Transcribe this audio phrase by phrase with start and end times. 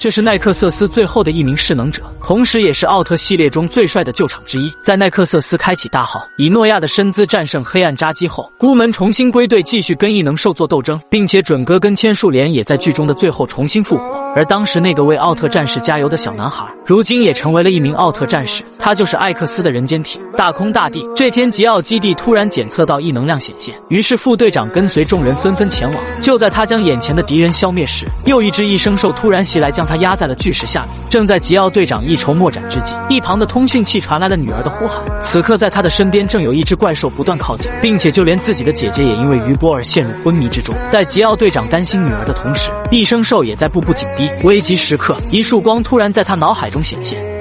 [0.00, 4.72] 这是奈克瑟斯最后的一名势能者，同时也是奥特系列中最帅的救场之一。
[4.80, 14.04] 在奈克瑟斯开启大号，以诺亚的身姿战胜黑暗扎基后，孤门重新归队，继续跟异能兽做斗争，并且准哥跟千树莲也在剧中的最后重新复活。
[14.34, 21.06] 而当时那个为奥特战士加油的小男孩，如今也成为了一名奥特战士，他就是艾克斯的人间体大空大地。
[21.14, 26.02] 这天，吉奥基地突然检测到异能量显现，于是副队长跟随众人纷纷前往。
[26.22, 30.94] 就在他将眼前的敌人消灭时，又一只异生兽突然袭来，将他压在了巨石下面。
[31.10, 35.04] 正在吉奥队长一筹莫展之际，一旁的通讯器传来了女儿的呼喊。
[35.20, 40.72] 此刻，在他的身边正有一只怪兽不断靠近，并且就连自己的姐姐也因为余波而陷入昏迷之中。
[40.88, 44.30] 在吉奥队长担心女儿的同时，异生兽也在步步紧逼。
[44.44, 47.39] 危急时刻，一束光突然在他脑海中显现。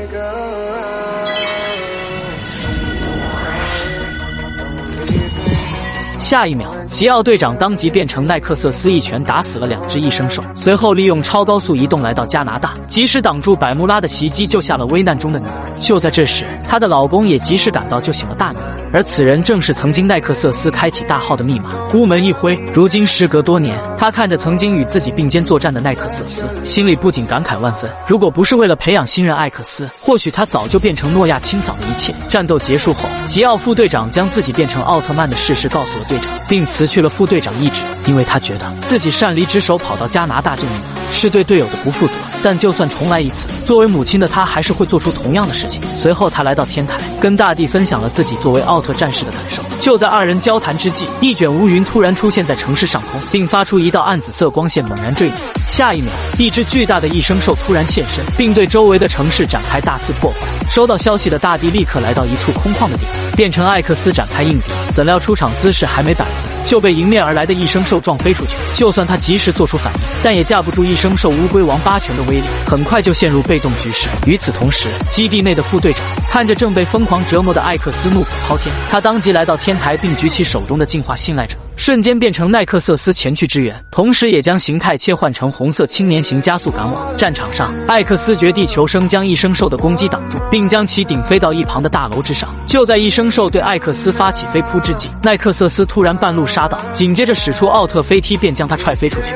[6.29, 15.80] 下一秒，吉奥队长当即变成奈克瑟斯，一拳打死了两只异生兽，随后利用超高速移动来到加拿大，及时挡住百慕拉的袭击，救下了危难中的女儿。
[15.80, 18.69] 就在这时，她的老公也及时赶到，救醒了大女儿。
[18.92, 21.70] 而此人正是曾经奈克瑟斯开启大号的密码。
[21.92, 27.90] 孤门一挥，如今时隔多年，他看着曾经与自己并肩作战的奈克瑟斯，心里不仅感慨万分。
[28.08, 32.14] 如果不是为了培养新人艾克斯，或许他早就变成诺亚清扫了一切。
[32.28, 42.14] 战斗结束后，吉奥副队长将自己变成奥特曼的事实告诉了队长，并辞去了副队长一职，因为他觉得自己擅离职守跑到加拿大救女儿，是对队友的不负责。
[42.42, 45.82] 但就算重来一次，作为母亲的她还是会做出同样的事情。
[46.02, 49.62] 随后，他来到天台，跟大地分享了自己作为奥特战士的感受。
[49.80, 55.38] 就在二人交谈之际，一卷乌云突然出现在城市上空，并发出一道暗紫色光线，猛然坠落。
[55.66, 60.38] 下一秒，一只巨大的异生兽突然现身，并对周围的城市展开大肆破坏。
[60.70, 64.66] 收到消息的大地立刻来到一处空旷的地方，变成艾克斯展开应敌。
[64.94, 66.26] 怎料出场姿势还没摆。
[66.65, 68.52] 就被迎面而来的一生兽撞飞出去。
[68.73, 74.07] 就算他及时做出反应，但也架不住一生兽乌龟王八拳的威力，很快就陷入被动局势。
[74.25, 78.73] 与此同时，基地内的副队长看着正被疯狂折磨的艾克斯，怒火滔天。
[78.89, 81.55] 他当即来到天台，并举起手中的进化信赖者。
[81.80, 87.73] 瞬间变成奈克瑟斯前去支援，同时也将形态切换成红色青年型加速赶往战场上。
[87.88, 92.54] 艾克斯绝地求生，将异生兽的攻击挡住，并将其顶飞到一旁的大楼之上。
[92.67, 99.32] 就在异生兽对艾克斯发起飞扑之际，奈克瑟斯突然半路杀到，紧接着使出奥特飞踢，便将他踹飞出去。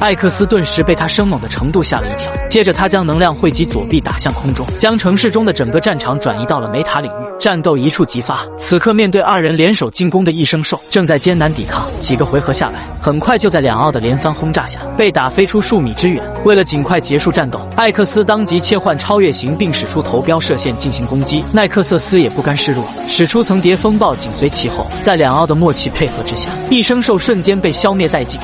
[0.00, 8.46] 艾克斯顿时被他生猛的程度吓了一跳，接着他将能量汇集左臂打向空中，将城市中的整个战场转移到了梅塔领域，战斗一触即发。
[8.56, 11.86] 此刻面对二人联手进攻的异生兽，正在艰难抵抗。
[12.00, 16.24] 几个回合下来，很快就在两奥的连番轰炸下被打飞出数米之远。
[16.46, 21.44] 为了尽快结束战斗，艾克斯当即切换超越型，并使出投标射线进行攻击。
[21.52, 28.40] 奈克瑟斯也不甘示弱，使出层叠风暴紧随其后，在两奥的默契配合之下，异生兽瞬间被消灭殆尽。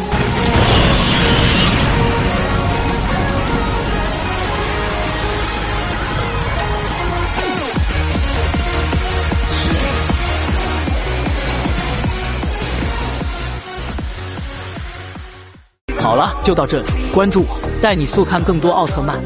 [16.06, 19.19] 好了，就到这里，关注我，带你速看更多奥特曼。